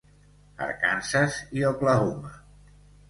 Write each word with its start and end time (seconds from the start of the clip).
Arkansas 0.67 1.37
i 1.59 1.67
Oklahoma. 1.73 2.33